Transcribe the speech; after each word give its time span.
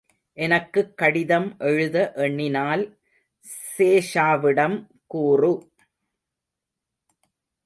எனக்குக் 0.37 0.97
கடிதம் 0.97 1.55
எழுத 1.59 2.11
எண்ணினால் 2.15 2.83
சேஷாவிடம் 3.77 4.77
கூறு. 5.07 5.53